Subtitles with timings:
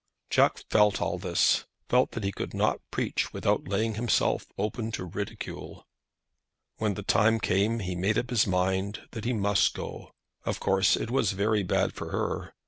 [0.31, 5.03] Jack felt all this, felt that he could not preach without laying himself open to
[5.05, 5.85] ridicule.
[6.77, 10.09] When the time came he made up his mind that he must go.
[10.43, 12.55] Of course it was very bad for her.